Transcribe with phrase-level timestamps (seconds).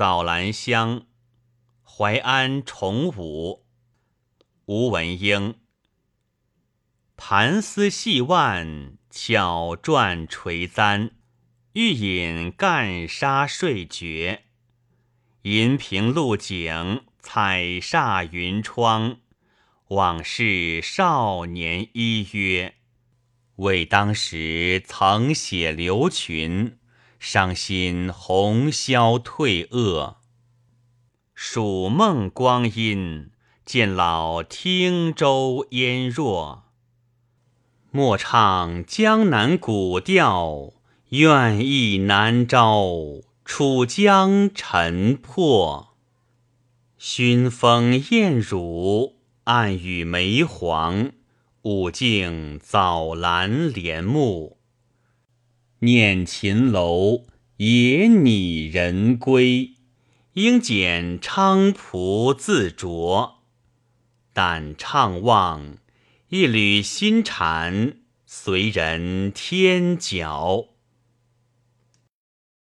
[0.00, 1.02] 早兰香，
[1.84, 3.66] 淮安崇武。
[4.64, 5.56] 吴文英。
[7.18, 11.10] 盘丝细腕，巧转垂簪，
[11.74, 14.44] 欲引干沙睡绝。
[15.42, 19.18] 银屏露景，彩煞云窗。
[19.88, 22.74] 往事少年依约，
[23.56, 26.78] 为当时曾写流群，
[27.20, 30.16] 伤心红消退恶。
[31.34, 33.30] 蜀梦光阴，
[33.64, 36.64] 渐老汀舟烟弱。
[37.90, 40.72] 莫唱江南古调，
[41.10, 42.86] 愿意难招
[43.44, 45.94] 楚江沉破。
[46.96, 49.20] 熏风艳乳。
[49.44, 51.10] 暗语梅黄，
[51.62, 54.59] 午静早兰帘幕。
[55.82, 57.24] 念秦楼
[57.56, 59.76] 野拟人归，
[60.34, 63.36] 应剪菖蒲自酌。
[64.34, 65.78] 但怅望
[66.28, 67.94] 一缕新蝉，
[68.26, 70.66] 随人天角。